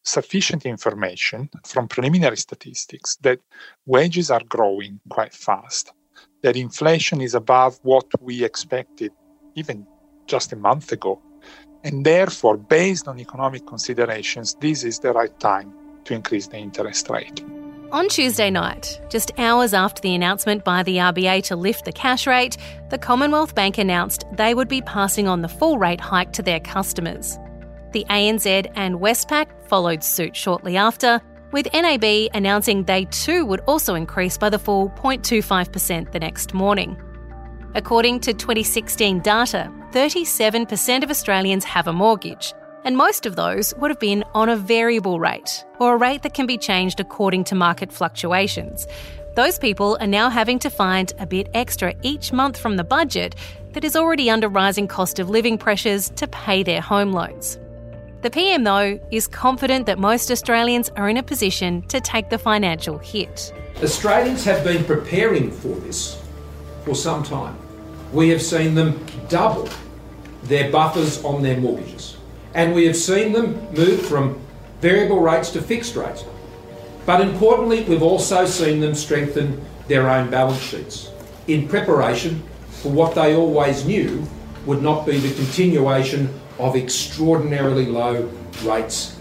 sufficient 0.03 0.65
information 0.65 1.49
from 1.65 1.87
preliminary 1.87 2.37
statistics 2.37 3.17
that 3.17 3.39
wages 3.85 4.29
are 4.31 4.43
growing 4.47 4.99
quite 5.09 5.33
fast, 5.33 5.91
that 6.43 6.55
inflation 6.55 7.21
is 7.21 7.33
above 7.33 7.79
what 7.83 8.05
we 8.21 8.43
expected 8.43 9.11
even 9.55 9.85
just 10.27 10.53
a 10.53 10.55
month 10.55 10.91
ago. 10.91 11.19
And 11.83 12.05
therefore, 12.05 12.57
based 12.57 13.07
on 13.07 13.19
economic 13.19 13.65
considerations, 13.67 14.55
this 14.59 14.83
is 14.83 14.99
the 14.99 15.13
right 15.13 15.37
time 15.39 15.73
to 16.05 16.13
increase 16.13 16.47
the 16.47 16.57
interest 16.57 17.09
rate. 17.09 17.43
On 17.91 18.09
Tuesday 18.09 18.49
night, 18.49 18.99
just 19.09 19.31
hours 19.37 19.73
after 19.73 20.01
the 20.01 20.15
announcement 20.15 20.63
by 20.63 20.81
the 20.81 20.97
RBA 20.97 21.43
to 21.43 21.55
lift 21.55 21.85
the 21.85 21.91
cash 21.91 22.25
rate, 22.25 22.57
the 22.89 22.97
Commonwealth 22.97 23.53
Bank 23.53 23.77
announced 23.77 24.25
they 24.33 24.55
would 24.55 24.67
be 24.67 24.81
passing 24.81 25.27
on 25.27 25.41
the 25.41 25.47
full 25.47 25.77
rate 25.77 26.01
hike 26.01 26.33
to 26.33 26.41
their 26.41 26.59
customers. 26.59 27.37
The 27.91 28.03
ANZ 28.09 28.71
and 28.75 28.95
Westpac 28.95 29.47
followed 29.67 30.03
suit 30.03 30.35
shortly 30.35 30.75
after, 30.75 31.21
with 31.51 31.71
NAB 31.73 32.29
announcing 32.33 32.83
they 32.83 33.05
too 33.05 33.45
would 33.45 33.61
also 33.61 33.93
increase 33.93 34.37
by 34.37 34.49
the 34.49 34.59
full 34.59 34.89
0.25% 34.89 36.11
the 36.11 36.19
next 36.19 36.53
morning. 36.53 36.99
According 37.75 38.19
to 38.21 38.33
2016 38.33 39.19
data, 39.19 39.71
37% 39.91 41.03
of 41.03 41.11
Australians 41.11 41.63
have 41.65 41.87
a 41.87 41.93
mortgage, 41.93 42.53
and 42.85 42.95
most 42.95 43.25
of 43.25 43.35
those 43.35 43.73
would 43.79 43.91
have 43.91 43.99
been 43.99 44.23
on 44.33 44.47
a 44.47 44.55
variable 44.55 45.19
rate, 45.19 45.65
or 45.79 45.95
a 45.95 45.97
rate 45.97 46.23
that 46.23 46.33
can 46.33 46.45
be 46.45 46.57
changed 46.57 46.99
according 46.99 47.43
to 47.45 47.55
market 47.55 47.91
fluctuations. 47.91 48.87
Those 49.35 49.59
people 49.59 49.97
are 49.99 50.07
now 50.07 50.29
having 50.29 50.59
to 50.59 50.69
find 50.69 51.11
a 51.19 51.25
bit 51.25 51.49
extra 51.53 51.93
each 52.03 52.31
month 52.31 52.57
from 52.57 52.77
the 52.77 52.85
budget 52.85 53.35
that 53.73 53.83
is 53.83 53.97
already 53.97 54.29
under 54.29 54.47
rising 54.47 54.87
cost 54.87 55.19
of 55.19 55.29
living 55.29 55.57
pressures 55.57 56.09
to 56.11 56.27
pay 56.27 56.63
their 56.63 56.79
home 56.79 57.11
loans. 57.11 57.59
The 58.21 58.29
PM, 58.29 58.63
though, 58.63 58.99
is 59.11 59.27
confident 59.27 59.87
that 59.87 59.99
most 59.99 60.31
Australians 60.31 60.89
are 60.95 61.09
in 61.09 61.17
a 61.17 61.23
position 61.23 61.81
to 61.89 61.99
take 61.99 62.29
the 62.29 62.37
financial 62.37 62.97
hit. 62.97 63.53
Australians 63.83 64.45
have 64.45 64.63
been 64.63 64.85
preparing 64.85 65.51
for 65.51 65.75
this 65.75 66.21
for 66.85 66.95
some 66.95 67.23
time. 67.23 67.57
We 68.13 68.29
have 68.29 68.41
seen 68.41 68.73
them 68.73 69.05
double 69.27 69.67
their 70.43 70.71
buffers 70.71 71.23
on 71.25 71.41
their 71.41 71.57
mortgages, 71.59 72.14
and 72.55 72.73
we 72.73 72.85
have 72.85 72.95
seen 72.95 73.33
them 73.33 73.53
move 73.73 74.01
from 74.01 74.41
variable 74.81 75.19
rates 75.19 75.51
to 75.51 75.61
fixed 75.61 75.95
rates. 75.95 76.23
But 77.05 77.21
importantly, 77.21 77.83
we've 77.83 78.01
also 78.01 78.45
seen 78.45 78.79
them 78.79 78.95
strengthen 78.95 79.63
their 79.87 80.09
own 80.09 80.31
balance 80.31 80.61
sheets 80.61 81.11
in 81.47 81.67
preparation 81.67 82.41
for 82.69 82.91
what 82.91 83.13
they 83.13 83.35
always 83.35 83.85
knew 83.85 84.25
would 84.65 84.81
not 84.81 85.05
be 85.05 85.19
the 85.19 85.33
continuation 85.35 86.33
of 86.57 86.75
extraordinarily 86.75 87.85
low 87.85 88.27
rates. 88.63 89.19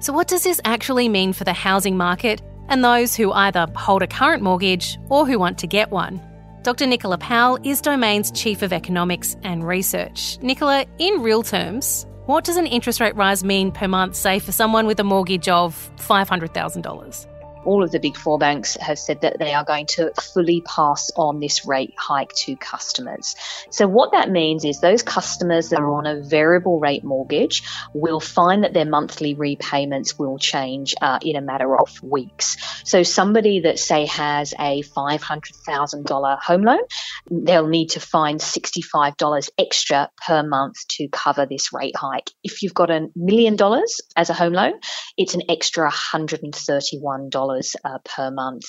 So, 0.00 0.12
what 0.12 0.28
does 0.28 0.42
this 0.42 0.60
actually 0.64 1.08
mean 1.08 1.32
for 1.32 1.44
the 1.44 1.54
housing 1.54 1.96
market 1.96 2.42
and 2.68 2.84
those 2.84 3.14
who 3.14 3.32
either 3.32 3.66
hold 3.74 4.02
a 4.02 4.06
current 4.06 4.42
mortgage 4.42 4.98
or 5.08 5.26
who 5.26 5.38
want 5.38 5.56
to 5.58 5.66
get 5.66 5.90
one? 5.90 6.20
Dr. 6.62 6.86
Nicola 6.86 7.16
Powell 7.16 7.58
is 7.62 7.80
Domain's 7.80 8.30
Chief 8.32 8.60
of 8.60 8.72
Economics 8.72 9.36
and 9.44 9.66
Research. 9.66 10.36
Nicola, 10.42 10.84
in 10.98 11.22
real 11.22 11.42
terms, 11.42 12.06
what 12.26 12.44
does 12.44 12.56
an 12.56 12.66
interest 12.66 13.00
rate 13.00 13.16
rise 13.16 13.42
mean 13.42 13.72
per 13.72 13.88
month, 13.88 14.16
say, 14.16 14.38
for 14.38 14.52
someone 14.52 14.86
with 14.86 15.00
a 15.00 15.04
mortgage 15.04 15.48
of 15.48 15.90
$500,000? 15.98 17.35
All 17.66 17.82
of 17.82 17.90
the 17.90 17.98
big 17.98 18.16
four 18.16 18.38
banks 18.38 18.76
have 18.80 18.98
said 18.98 19.20
that 19.22 19.38
they 19.38 19.52
are 19.52 19.64
going 19.64 19.86
to 19.86 20.12
fully 20.20 20.62
pass 20.62 21.10
on 21.16 21.40
this 21.40 21.66
rate 21.66 21.94
hike 21.98 22.32
to 22.34 22.56
customers. 22.56 23.34
So, 23.70 23.86
what 23.86 24.12
that 24.12 24.30
means 24.30 24.64
is 24.64 24.80
those 24.80 25.02
customers 25.02 25.70
that 25.70 25.80
are 25.80 25.92
on 25.94 26.06
a 26.06 26.22
variable 26.22 26.80
rate 26.80 27.04
mortgage 27.04 27.62
will 27.92 28.20
find 28.20 28.64
that 28.64 28.72
their 28.72 28.84
monthly 28.84 29.34
repayments 29.34 30.18
will 30.18 30.38
change 30.38 30.94
uh, 31.00 31.18
in 31.22 31.36
a 31.36 31.40
matter 31.40 31.78
of 31.78 32.02
weeks. 32.02 32.56
So, 32.84 33.02
somebody 33.02 33.60
that, 33.60 33.78
say, 33.78 34.06
has 34.06 34.54
a 34.58 34.82
$500,000 34.82 36.38
home 36.40 36.62
loan, 36.62 36.80
they'll 37.30 37.66
need 37.66 37.90
to 37.90 38.00
find 38.00 38.40
$65 38.40 39.50
extra 39.58 40.10
per 40.26 40.42
month 40.42 40.76
to 40.88 41.08
cover 41.08 41.46
this 41.46 41.72
rate 41.72 41.96
hike. 41.96 42.30
If 42.44 42.62
you've 42.62 42.74
got 42.74 42.90
a 42.90 43.08
million 43.16 43.56
dollars 43.56 44.00
as 44.14 44.30
a 44.30 44.34
home 44.34 44.52
loan, 44.52 44.74
it's 45.16 45.34
an 45.34 45.42
extra 45.48 45.90
$131 45.90 47.30
uh, 47.84 47.98
per 48.04 48.30
month. 48.30 48.64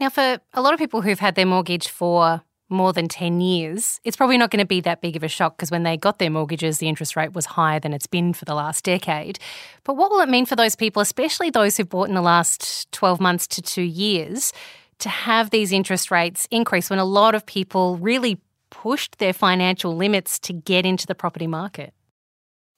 Now, 0.00 0.10
for 0.10 0.40
a 0.54 0.62
lot 0.62 0.72
of 0.72 0.78
people 0.78 1.02
who've 1.02 1.18
had 1.18 1.34
their 1.34 1.46
mortgage 1.46 1.88
for 1.88 2.42
more 2.68 2.92
than 2.92 3.06
10 3.06 3.40
years, 3.40 4.00
it's 4.02 4.16
probably 4.16 4.38
not 4.38 4.50
going 4.50 4.58
to 4.58 4.66
be 4.66 4.80
that 4.80 5.00
big 5.00 5.14
of 5.14 5.22
a 5.22 5.28
shock 5.28 5.56
because 5.56 5.70
when 5.70 5.82
they 5.82 5.96
got 5.96 6.18
their 6.18 6.30
mortgages, 6.30 6.78
the 6.78 6.88
interest 6.88 7.14
rate 7.14 7.34
was 7.34 7.46
higher 7.46 7.78
than 7.78 7.92
it's 7.92 8.06
been 8.06 8.32
for 8.32 8.44
the 8.44 8.54
last 8.54 8.84
decade. 8.84 9.38
But 9.84 9.94
what 9.94 10.10
will 10.10 10.20
it 10.20 10.28
mean 10.28 10.46
for 10.46 10.56
those 10.56 10.74
people, 10.74 11.02
especially 11.02 11.50
those 11.50 11.76
who've 11.76 11.88
bought 11.88 12.08
in 12.08 12.14
the 12.14 12.22
last 12.22 12.90
12 12.92 13.20
months 13.20 13.46
to 13.48 13.62
two 13.62 13.82
years, 13.82 14.52
to 14.98 15.08
have 15.08 15.50
these 15.50 15.72
interest 15.72 16.10
rates 16.10 16.48
increase 16.50 16.88
when 16.88 16.98
a 16.98 17.04
lot 17.04 17.34
of 17.34 17.44
people 17.44 17.96
really 17.96 18.40
pushed 18.70 19.18
their 19.18 19.32
financial 19.32 19.94
limits 19.94 20.38
to 20.40 20.52
get 20.52 20.86
into 20.86 21.06
the 21.06 21.14
property 21.14 21.46
market? 21.46 21.92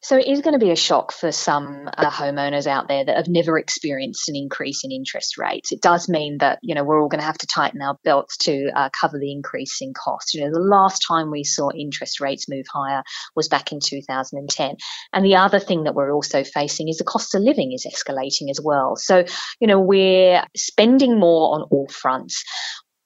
So 0.04 0.18
it 0.18 0.26
is 0.26 0.42
going 0.42 0.52
to 0.52 0.58
be 0.58 0.70
a 0.70 0.76
shock 0.76 1.12
for 1.12 1.32
some 1.32 1.88
uh, 1.88 2.10
homeowners 2.10 2.66
out 2.66 2.88
there 2.88 3.06
that 3.06 3.16
have 3.16 3.26
never 3.26 3.58
experienced 3.58 4.28
an 4.28 4.36
increase 4.36 4.84
in 4.84 4.92
interest 4.92 5.38
rates. 5.38 5.72
It 5.72 5.80
does 5.80 6.10
mean 6.10 6.36
that 6.40 6.58
you 6.60 6.74
know 6.74 6.84
we're 6.84 7.00
all 7.00 7.08
going 7.08 7.20
to 7.20 7.26
have 7.26 7.38
to 7.38 7.46
tighten 7.46 7.80
our 7.80 7.96
belts 8.04 8.36
to 8.44 8.70
uh, 8.76 8.90
cover 8.90 9.18
the 9.18 9.32
increase 9.32 9.78
in 9.80 9.94
cost. 9.94 10.34
You 10.34 10.44
know, 10.44 10.52
the 10.52 10.60
last 10.60 11.02
time 11.08 11.30
we 11.30 11.42
saw 11.42 11.70
interest 11.70 12.20
rates 12.20 12.50
move 12.50 12.66
higher 12.70 13.02
was 13.34 13.48
back 13.48 13.72
in 13.72 13.80
2010. 13.80 14.76
And 15.14 15.24
the 15.24 15.36
other 15.36 15.58
thing 15.58 15.84
that 15.84 15.94
we're 15.94 16.12
also 16.12 16.44
facing 16.44 16.90
is 16.90 16.98
the 16.98 17.04
cost 17.04 17.34
of 17.34 17.40
living 17.40 17.72
is 17.72 17.86
escalating 17.86 18.50
as 18.50 18.60
well. 18.62 18.96
So 18.96 19.24
you 19.58 19.66
know 19.66 19.80
we're 19.80 20.44
spending 20.54 21.18
more 21.18 21.54
on 21.54 21.62
all 21.70 21.88
fronts. 21.88 22.44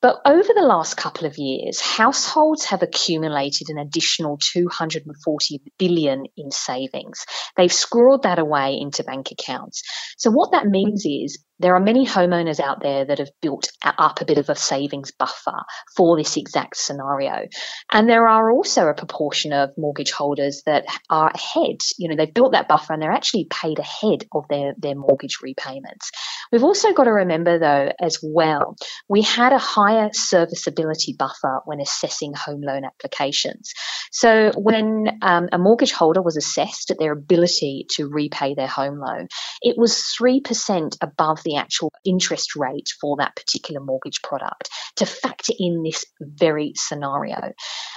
But 0.01 0.21
over 0.25 0.49
the 0.55 0.67
last 0.67 0.97
couple 0.97 1.27
of 1.27 1.39
years, 1.39 1.81
households 1.81 2.67
have 2.67 2.83
accumulated 2.83 3.69
an 3.69 3.79
additional 3.79 4.39
240 4.39 5.61
billion 5.77 6.25
in 6.37 6.53
savings. 6.53 7.27
They've 7.57 7.71
squirreled 7.71 8.23
that 8.23 8.39
away 8.39 8.79
into 8.81 9.03
bank 9.03 9.33
accounts. 9.33 9.83
So 10.17 10.31
what 10.31 10.53
that 10.53 10.67
means 10.67 11.05
is 11.05 11.43
there 11.59 11.75
are 11.75 11.81
many 11.81 12.07
homeowners 12.07 12.61
out 12.61 12.81
there 12.81 13.05
that 13.05 13.19
have 13.19 13.31
built 13.41 13.71
up 13.85 14.21
a 14.21 14.25
bit 14.25 14.39
of 14.39 14.49
a 14.49 14.57
savings 14.57 15.11
buffer 15.11 15.63
for 15.97 16.17
this 16.17 16.37
exact 16.37 16.77
scenario. 16.77 17.47
And 17.91 18.09
there 18.09 18.29
are 18.29 18.51
also 18.51 18.87
a 18.87 18.95
proportion 18.95 19.53
of 19.53 19.71
mortgage 19.77 20.13
holders 20.13 20.63
that 20.67 20.87
are 21.11 21.31
ahead. 21.31 21.81
You 21.99 22.09
know, 22.09 22.17
they've 22.17 22.33
built 22.33 22.53
that 22.53 22.69
buffer 22.69 22.93
and 22.93 23.03
they're 23.03 23.13
actually 23.13 23.47
paid 23.51 23.79
ahead 23.79 24.25
of 24.33 24.45
their, 24.49 24.75
their 24.79 24.95
mortgage 24.95 25.39
repayments. 25.43 26.11
We've 26.53 26.65
also 26.65 26.93
got 26.93 27.05
to 27.05 27.13
remember, 27.13 27.59
though, 27.59 27.93
as 28.01 28.19
well, 28.23 28.77
we 29.09 29.23
had 29.23 29.53
a 29.53 29.59
higher 29.59 30.11
serviceability 30.13 31.15
buffer 31.19 31.61
when 31.65 31.81
assessing 31.81 32.33
home 32.35 32.63
loan 32.63 32.85
applications. 32.85 33.73
So 34.11 34.53
when 34.57 35.19
um, 35.23 35.49
a 35.53 35.59
mortgage 35.59 35.93
holder 35.93 36.23
was 36.23 36.37
assessed 36.37 36.91
at 36.91 36.99
their 36.99 37.13
ability 37.13 37.87
to 37.97 38.09
repay 38.09 38.55
their 38.55 38.67
home 38.67 38.99
loan, 38.99 39.29
it 39.61 39.77
was 39.77 39.93
3% 40.21 40.97
above 41.03 41.41
the 41.49 41.57
actual 41.57 41.93
interest 42.05 42.57
rate 42.57 42.89
for 43.01 43.17
that 43.19 43.37
particular 43.37 43.81
mortgage 43.81 44.23
product 44.23 44.69
to 44.97 45.07
factor 45.07 45.53
in 45.59 45.83
this 45.83 46.05
very 46.21 46.73
scenario. 46.77 47.53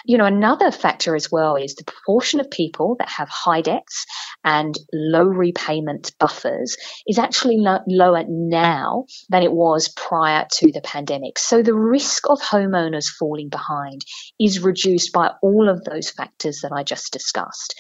You 0.05 0.17
know, 0.17 0.25
another 0.25 0.72
factor 0.72 1.15
as 1.15 1.31
well 1.31 1.55
is 1.55 1.75
the 1.75 1.84
proportion 1.84 2.39
of 2.39 2.50
people 2.50 2.96
that 3.00 3.10
have 3.10 3.29
high 3.29 3.62
debts 3.62 4.05
and 4.43 4.75
low 4.93 5.25
repayment 5.25 6.13
buffers 6.20 6.77
is 7.08 7.20
actually 7.20 7.58
lo- 7.58 7.84
lower 7.88 8.24
now 8.27 9.05
than 9.29 9.43
it 9.43 9.51
was 9.51 9.89
prior 9.89 10.48
to 10.53 10.72
the 10.72 10.81
pandemic. 10.81 11.38
So 11.38 11.62
the 11.62 11.75
risk 11.75 12.29
of 12.29 12.39
homeowners 12.41 13.08
falling 13.08 13.50
behind 13.50 14.01
is 14.39 14.63
reduced 14.63 15.12
by 15.13 15.31
all 15.41 15.70
of 15.70 15.84
those 15.84 16.10
factors 16.10 16.62
that 16.62 16.72
I 16.72 16.84
just 16.84 17.13
discussed. 17.13 17.75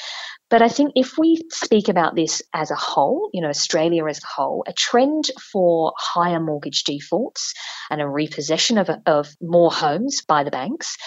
But 0.51 0.61
I 0.61 0.67
think 0.67 0.91
if 0.95 1.17
we 1.17 1.41
speak 1.49 1.87
about 1.87 2.13
this 2.13 2.41
as 2.53 2.71
a 2.71 2.75
whole, 2.75 3.29
you 3.33 3.41
know, 3.41 3.47
Australia 3.47 4.05
as 4.05 4.21
a 4.21 4.27
whole, 4.27 4.65
a 4.67 4.73
trend 4.73 5.31
for 5.51 5.93
higher 5.97 6.41
mortgage 6.41 6.83
defaults 6.83 7.53
and 7.89 8.01
a 8.01 8.07
repossession 8.07 8.77
of, 8.77 8.89
of 9.05 9.29
more 9.41 9.71
homes 9.71 10.21
by 10.27 10.43
the 10.43 10.51
banks, 10.51 10.97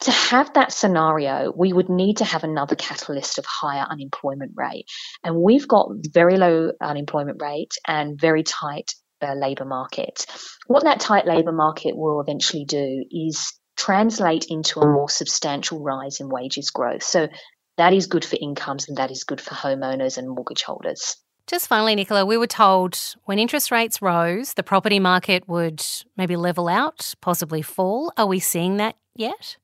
to 0.00 0.10
have 0.10 0.52
that 0.54 0.72
scenario, 0.72 1.52
we 1.56 1.72
would 1.72 1.88
need 1.88 2.18
to 2.18 2.24
have 2.24 2.44
another 2.44 2.74
catalyst 2.74 3.38
of 3.38 3.46
higher 3.46 3.86
unemployment 3.88 4.52
rate. 4.56 4.86
And 5.22 5.36
we've 5.36 5.68
got 5.68 5.88
very 6.12 6.36
low 6.36 6.72
unemployment 6.80 7.40
rate 7.40 7.72
and 7.86 8.20
very 8.20 8.42
tight 8.42 8.92
uh, 9.22 9.34
labour 9.34 9.64
market. 9.64 10.26
What 10.66 10.84
that 10.84 11.00
tight 11.00 11.26
labour 11.26 11.52
market 11.52 11.96
will 11.96 12.20
eventually 12.20 12.64
do 12.64 13.04
is 13.10 13.54
translate 13.76 14.46
into 14.48 14.80
a 14.80 14.86
more 14.86 15.08
substantial 15.08 15.82
rise 15.82 16.20
in 16.20 16.28
wages 16.28 16.70
growth. 16.70 17.02
So 17.02 17.28
that 17.76 17.92
is 17.92 18.06
good 18.06 18.24
for 18.24 18.36
incomes 18.40 18.88
and 18.88 18.96
that 18.98 19.10
is 19.10 19.24
good 19.24 19.40
for 19.40 19.54
homeowners 19.54 20.18
and 20.18 20.28
mortgage 20.28 20.62
holders. 20.62 21.16
Just 21.46 21.68
finally, 21.68 21.94
Nicola, 21.94 22.26
we 22.26 22.36
were 22.36 22.48
told 22.48 22.98
when 23.24 23.38
interest 23.38 23.70
rates 23.70 24.02
rose, 24.02 24.54
the 24.54 24.64
property 24.64 24.98
market 24.98 25.46
would 25.46 25.84
maybe 26.16 26.34
level 26.34 26.66
out, 26.66 27.14
possibly 27.20 27.62
fall. 27.62 28.12
Are 28.16 28.26
we 28.26 28.40
seeing 28.40 28.78
that 28.78 28.96
yet? 29.14 29.56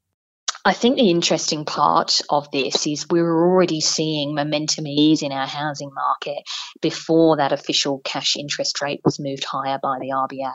I 0.65 0.75
think 0.75 0.95
the 0.95 1.11
interesting 1.11 1.65
part 1.65 2.21
of 2.31 2.49
this 2.53 2.87
is 2.87 3.09
we 3.11 3.21
were 3.21 3.51
already 3.51 3.81
seeing 3.81 4.33
momentum 4.33 4.87
ease 4.87 5.23
in 5.23 5.33
our 5.33 5.47
housing 5.47 5.91
market 5.93 6.45
before 6.81 7.39
that 7.39 7.51
official 7.51 8.01
cash 8.05 8.37
interest 8.37 8.81
rate 8.81 9.01
was 9.05 9.19
moved 9.19 9.45
higher 9.45 9.81
by 9.83 9.99
the 9.99 10.11
RBA. 10.11 10.53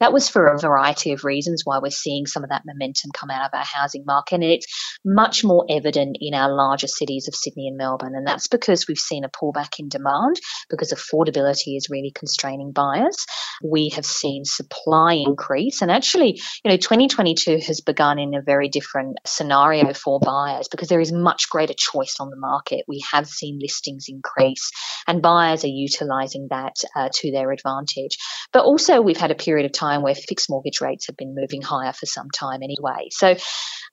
That 0.00 0.12
was 0.12 0.28
for 0.28 0.48
a 0.48 0.58
variety 0.58 1.12
of 1.12 1.22
reasons 1.22 1.62
why 1.64 1.78
we're 1.78 1.90
seeing 1.90 2.26
some 2.26 2.42
of 2.42 2.50
that 2.50 2.64
momentum 2.66 3.12
come 3.14 3.30
out 3.30 3.46
of 3.46 3.56
our 3.56 3.64
housing 3.64 4.04
market. 4.04 4.34
And 4.34 4.44
it's 4.44 4.66
much 5.04 5.44
more 5.44 5.64
evident 5.70 6.16
in 6.20 6.34
our 6.34 6.52
larger 6.52 6.88
cities 6.88 7.28
of 7.28 7.36
Sydney 7.36 7.68
and 7.68 7.76
Melbourne. 7.76 8.16
And 8.16 8.26
that's 8.26 8.48
because 8.48 8.88
we've 8.88 8.98
seen 8.98 9.22
a 9.22 9.28
pullback 9.28 9.78
in 9.78 9.88
demand 9.88 10.40
because 10.68 10.92
affordability 10.92 11.76
is 11.76 11.88
really 11.88 12.10
constraining 12.12 12.72
buyers. 12.72 13.24
We 13.62 13.90
have 13.90 14.04
seen 14.04 14.44
supply 14.44 15.14
increase. 15.24 15.80
And 15.80 15.92
actually, 15.92 16.40
you 16.64 16.70
know, 16.72 16.76
2022 16.76 17.58
has 17.68 17.80
begun 17.80 18.18
in 18.18 18.34
a 18.34 18.42
very 18.42 18.68
different 18.68 19.18
scenario 19.24 19.43
scenario 19.44 19.92
for 19.92 20.18
buyers 20.20 20.68
because 20.68 20.88
there 20.88 21.00
is 21.00 21.12
much 21.12 21.50
greater 21.50 21.74
choice 21.76 22.16
on 22.20 22.30
the 22.30 22.36
market. 22.36 22.84
We 22.88 23.04
have 23.12 23.26
seen 23.26 23.58
listings 23.60 24.06
increase, 24.08 24.70
and 25.06 25.22
buyers 25.22 25.64
are 25.64 25.68
utilising 25.68 26.48
that 26.50 26.76
uh, 26.96 27.10
to 27.12 27.30
their 27.30 27.52
advantage. 27.52 28.16
But 28.52 28.64
also, 28.64 29.00
we've 29.00 29.16
had 29.16 29.30
a 29.30 29.36
period 29.36 29.66
of 29.66 29.72
time 29.72 30.02
where 30.02 30.14
fixed 30.14 30.48
mortgage 30.48 30.80
rates 30.80 31.06
have 31.06 31.16
been 31.16 31.34
moving 31.34 31.62
higher 31.62 31.92
for 31.92 32.06
some 32.06 32.30
time 32.30 32.62
anyway. 32.62 33.08
So 33.10 33.36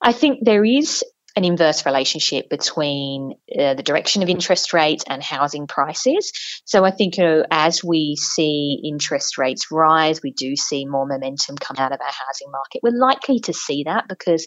I 0.00 0.12
think 0.12 0.40
there 0.42 0.64
is 0.64 1.04
an 1.36 1.44
inverse 1.44 1.86
relationship 1.86 2.48
between 2.48 3.34
uh, 3.58 3.74
the 3.74 3.82
direction 3.82 4.22
of 4.22 4.28
interest 4.28 4.72
rates 4.72 5.04
and 5.08 5.22
housing 5.22 5.66
prices. 5.66 6.32
So 6.64 6.84
I 6.84 6.90
think 6.90 7.16
you 7.16 7.24
know, 7.24 7.44
as 7.50 7.82
we 7.82 8.16
see 8.16 8.80
interest 8.84 9.38
rates 9.38 9.70
rise, 9.70 10.22
we 10.22 10.32
do 10.32 10.56
see 10.56 10.84
more 10.86 11.06
momentum 11.06 11.56
come 11.56 11.76
out 11.78 11.92
of 11.92 12.00
our 12.00 12.06
housing 12.06 12.50
market. 12.50 12.80
We're 12.82 12.98
likely 12.98 13.40
to 13.40 13.52
see 13.52 13.84
that 13.84 14.08
because 14.08 14.46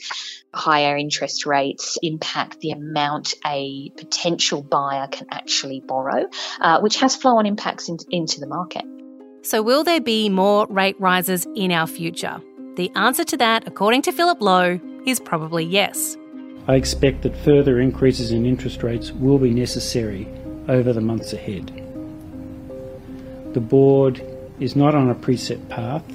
higher 0.53 0.95
interest 0.97 1.45
rates 1.45 1.97
impact 2.01 2.59
the 2.59 2.71
amount 2.71 3.33
a 3.45 3.91
potential 3.97 4.61
buyer 4.61 5.07
can 5.07 5.27
actually 5.31 5.81
borrow, 5.85 6.25
uh, 6.61 6.79
which 6.81 6.97
has 6.97 7.15
flow 7.15 7.37
on 7.37 7.45
impacts 7.45 7.89
in, 7.89 7.97
into 8.09 8.39
the 8.39 8.47
market. 8.47 8.83
So, 9.41 9.61
will 9.61 9.83
there 9.83 10.01
be 10.01 10.29
more 10.29 10.65
rate 10.69 10.99
rises 10.99 11.45
in 11.55 11.71
our 11.71 11.85
future? 11.85 12.41
The 12.75 12.91
answer 12.95 13.23
to 13.25 13.37
that, 13.37 13.67
according 13.67 14.01
to 14.03 14.11
Philip 14.11 14.41
Lowe, 14.41 14.79
is 15.05 15.19
probably 15.19 15.63
yes. 15.63 16.17
I 16.67 16.75
expect 16.75 17.21
that 17.21 17.37
further 17.37 17.79
increases 17.79 18.31
in 18.31 18.45
interest 18.45 18.81
rates 18.81 19.11
will 19.11 19.37
be 19.37 19.51
necessary 19.51 20.27
over 20.67 20.93
the 20.93 21.01
months 21.01 21.31
ahead. 21.31 21.67
The 23.53 23.59
board 23.59 24.21
is 24.59 24.75
not 24.75 24.95
on 24.95 25.09
a 25.09 25.15
preset 25.15 25.69
path 25.69 26.09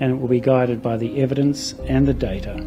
and 0.00 0.12
it 0.12 0.14
will 0.14 0.28
be 0.28 0.40
guided 0.40 0.80
by 0.80 0.96
the 0.96 1.20
evidence 1.20 1.74
and 1.86 2.06
the 2.06 2.14
data 2.14 2.64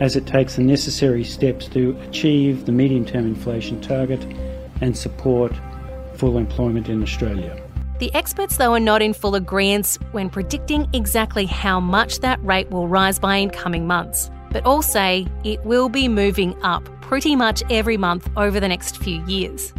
as 0.00 0.16
it 0.16 0.26
takes 0.26 0.56
the 0.56 0.62
necessary 0.62 1.22
steps 1.22 1.68
to 1.68 1.96
achieve 2.08 2.66
the 2.66 2.72
medium 2.72 3.04
term 3.04 3.26
inflation 3.26 3.80
target 3.80 4.20
and 4.80 4.96
support 4.96 5.52
full 6.14 6.36
employment 6.36 6.88
in 6.88 7.00
Australia. 7.00 7.60
The 8.00 8.12
experts, 8.12 8.56
though, 8.56 8.72
are 8.72 8.80
not 8.80 9.02
in 9.02 9.12
full 9.12 9.36
agreement 9.36 9.98
when 10.10 10.28
predicting 10.28 10.88
exactly 10.92 11.46
how 11.46 11.78
much 11.78 12.18
that 12.20 12.44
rate 12.44 12.68
will 12.72 12.88
rise 12.88 13.20
by 13.20 13.36
in 13.36 13.50
coming 13.50 13.86
months 13.86 14.30
but 14.54 14.64
all 14.64 14.80
say 14.82 15.26
it 15.42 15.62
will 15.64 15.88
be 15.88 16.06
moving 16.06 16.54
up 16.62 16.84
pretty 17.02 17.34
much 17.34 17.64
every 17.70 17.96
month 17.96 18.30
over 18.36 18.60
the 18.60 18.68
next 18.68 18.98
few 18.98 19.20
years. 19.26 19.74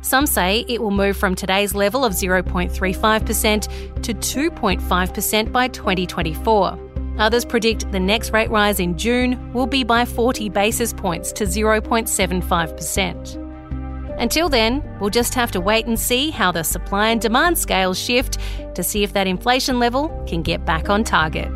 Some 0.00 0.26
say 0.26 0.64
it 0.66 0.80
will 0.80 0.90
move 0.90 1.18
from 1.18 1.34
today's 1.34 1.74
level 1.74 2.06
of 2.06 2.14
0.35% 2.14 4.02
to 4.02 4.14
2.5% 4.14 5.52
by 5.52 5.68
2024. 5.68 6.78
Others 7.18 7.44
predict 7.44 7.92
the 7.92 8.00
next 8.00 8.32
rate 8.32 8.48
rise 8.50 8.80
in 8.80 8.96
June 8.96 9.52
will 9.52 9.66
be 9.66 9.84
by 9.84 10.06
40 10.06 10.48
basis 10.48 10.94
points 10.94 11.30
to 11.32 11.44
0.75%. 11.44 13.40
Until 14.18 14.48
then, 14.48 14.82
we'll 15.00 15.10
just 15.10 15.34
have 15.34 15.50
to 15.50 15.60
wait 15.60 15.84
and 15.86 16.00
see 16.00 16.30
how 16.30 16.50
the 16.50 16.64
supply 16.64 17.10
and 17.10 17.20
demand 17.20 17.58
scales 17.58 17.98
shift 17.98 18.38
to 18.74 18.82
see 18.82 19.02
if 19.02 19.12
that 19.12 19.26
inflation 19.26 19.78
level 19.78 20.08
can 20.26 20.40
get 20.40 20.64
back 20.64 20.88
on 20.88 21.04
target. 21.04 21.52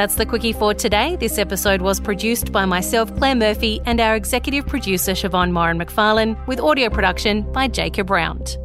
That's 0.00 0.14
the 0.14 0.24
Quicky 0.24 0.54
for 0.54 0.72
today. 0.72 1.16
This 1.16 1.36
episode 1.36 1.82
was 1.82 2.00
produced 2.00 2.52
by 2.52 2.64
myself, 2.64 3.14
Claire 3.18 3.34
Murphy, 3.34 3.82
and 3.84 4.00
our 4.00 4.16
executive 4.16 4.66
producer, 4.66 5.12
Siobhan 5.12 5.52
Moran 5.52 5.78
McFarlane, 5.78 6.38
with 6.46 6.58
audio 6.58 6.88
production 6.88 7.42
by 7.52 7.68
Jacob 7.68 8.08
Round. 8.08 8.56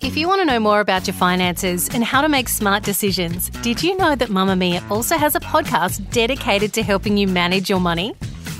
If 0.00 0.16
you 0.16 0.26
want 0.26 0.40
to 0.40 0.46
know 0.46 0.58
more 0.58 0.80
about 0.80 1.06
your 1.06 1.12
finances 1.12 1.90
and 1.92 2.02
how 2.02 2.22
to 2.22 2.28
make 2.30 2.48
smart 2.48 2.84
decisions, 2.84 3.50
did 3.60 3.82
you 3.82 3.94
know 3.98 4.14
that 4.14 4.30
Mamamia 4.30 4.90
also 4.90 5.18
has 5.18 5.34
a 5.34 5.40
podcast 5.40 6.10
dedicated 6.10 6.72
to 6.72 6.82
helping 6.82 7.18
you 7.18 7.28
manage 7.28 7.68
your 7.68 7.80
money? 7.80 8.14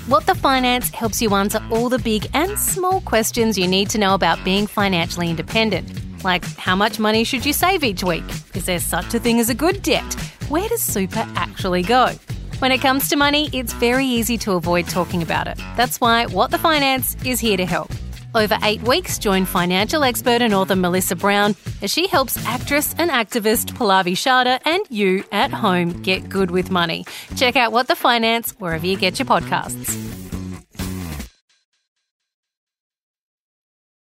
What 0.05 0.27
the 0.27 0.35
Finance 0.35 0.91
helps 0.91 1.19
you 1.19 1.33
answer 1.33 1.63
all 1.71 1.89
the 1.89 1.97
big 1.97 2.29
and 2.35 2.59
small 2.59 3.01
questions 3.01 3.57
you 3.57 3.67
need 3.67 3.89
to 3.89 3.97
know 3.97 4.13
about 4.13 4.45
being 4.45 4.67
financially 4.67 5.31
independent. 5.31 6.23
Like, 6.23 6.45
how 6.57 6.75
much 6.75 6.99
money 6.99 7.23
should 7.23 7.43
you 7.43 7.53
save 7.53 7.83
each 7.83 8.03
week? 8.03 8.23
Is 8.53 8.65
there 8.65 8.79
such 8.79 9.15
a 9.15 9.19
thing 9.19 9.39
as 9.39 9.49
a 9.49 9.55
good 9.55 9.81
debt? 9.81 10.15
Where 10.49 10.67
does 10.69 10.81
super 10.81 11.25
actually 11.35 11.83
go? 11.83 12.11
When 12.59 12.71
it 12.71 12.79
comes 12.79 13.09
to 13.09 13.15
money, 13.15 13.49
it's 13.51 13.73
very 13.73 14.05
easy 14.05 14.37
to 14.39 14.53
avoid 14.53 14.87
talking 14.87 15.21
about 15.21 15.47
it. 15.47 15.57
That's 15.75 15.99
why 15.99 16.25
What 16.27 16.51
the 16.51 16.57
Finance 16.57 17.17
is 17.25 17.39
here 17.39 17.57
to 17.57 17.65
help. 17.65 17.91
Over 18.35 18.57
eight 18.63 18.81
weeks, 18.83 19.19
join 19.19 19.45
financial 19.45 20.03
expert 20.03 20.41
and 20.41 20.53
author 20.53 20.75
Melissa 20.75 21.15
Brown 21.15 21.55
as 21.81 21.91
she 21.91 22.07
helps 22.07 22.43
actress 22.45 22.95
and 22.97 23.11
activist 23.11 23.73
Pallavi 23.73 24.13
Sharda 24.13 24.59
and 24.65 24.81
you 24.89 25.23
at 25.31 25.51
home 25.51 26.01
get 26.01 26.29
good 26.29 26.49
with 26.49 26.71
money. 26.71 27.05
Check 27.35 27.55
out 27.55 27.71
What 27.71 27.87
the 27.87 27.95
Finance 27.95 28.51
wherever 28.59 28.85
you 28.85 28.97
get 28.97 29.19
your 29.19 29.27
podcasts. 29.27 30.32